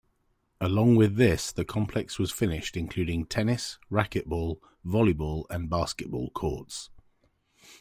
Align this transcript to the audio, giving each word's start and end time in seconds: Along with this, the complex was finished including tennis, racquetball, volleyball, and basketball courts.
Along 0.59 0.95
with 0.95 1.15
this, 1.17 1.51
the 1.51 1.63
complex 1.63 2.17
was 2.17 2.31
finished 2.31 2.75
including 2.75 3.23
tennis, 3.27 3.77
racquetball, 3.91 4.59
volleyball, 4.83 5.45
and 5.51 5.69
basketball 5.69 6.31
courts. 6.31 6.89